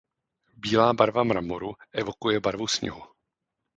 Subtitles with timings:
[0.61, 3.03] Bílá barva mramoru evokuje barvu sněhu.